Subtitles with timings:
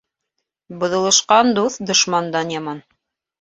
[0.83, 2.83] Боҙолошҡан дуҫ дошмандан яман.